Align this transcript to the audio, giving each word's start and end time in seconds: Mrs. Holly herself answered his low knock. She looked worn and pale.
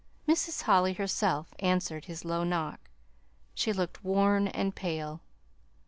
Mrs. 0.27 0.63
Holly 0.63 0.93
herself 0.93 1.53
answered 1.59 2.05
his 2.05 2.25
low 2.25 2.43
knock. 2.43 2.89
She 3.53 3.71
looked 3.71 4.03
worn 4.03 4.47
and 4.47 4.73
pale. 4.75 5.21